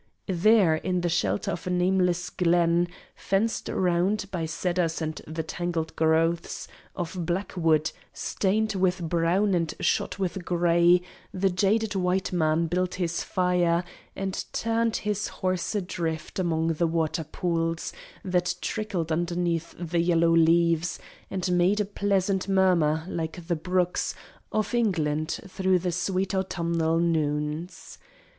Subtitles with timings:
[0.25, 5.95] There, in the shelter of a nameless glen, Fenced round by cedars and the tangled
[5.95, 11.03] growths Of blackwood, stained with brown and shot with grey,
[11.35, 13.83] The jaded white man built his fire,
[14.15, 17.93] and turned His horse adrift amongst the water pools
[18.25, 20.97] That trickled underneath the yellow leaves
[21.29, 24.15] And made a pleasant murmur, like the brooks
[24.51, 27.99] Of England through the sweet autumnal noons.